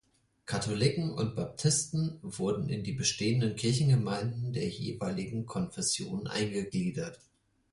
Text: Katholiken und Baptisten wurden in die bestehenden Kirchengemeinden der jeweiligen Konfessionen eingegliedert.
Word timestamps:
Katholiken 0.47 1.11
und 1.13 1.35
Baptisten 1.35 2.17
wurden 2.23 2.69
in 2.69 2.83
die 2.83 2.93
bestehenden 2.93 3.55
Kirchengemeinden 3.55 4.51
der 4.51 4.67
jeweiligen 4.67 5.45
Konfessionen 5.45 6.25
eingegliedert. 6.25 7.19